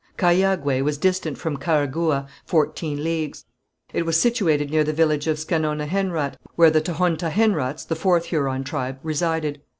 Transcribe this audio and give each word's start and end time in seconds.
Cahiagué 0.17 0.81
was 0.83 0.97
distant 0.97 1.37
from 1.37 1.57
Carhagouha 1.57 2.25
fourteen 2.43 3.03
leagues. 3.03 3.45
It 3.93 4.03
was 4.03 4.19
situated 4.19 4.71
near 4.71 4.83
the 4.83 4.91
village 4.93 5.27
of 5.27 5.37
Scanonahenrat, 5.37 6.37
where 6.55 6.71
the 6.71 6.81
Tohontahenrats, 6.81 7.85
the 7.87 7.95
fourth 7.95 8.25
Huron 8.25 8.63
tribe, 8.63 8.97
resided. 9.03 9.61